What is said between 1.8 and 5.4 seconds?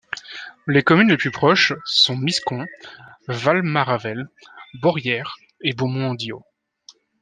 sont Miscon, Val-Maravel, Beaurières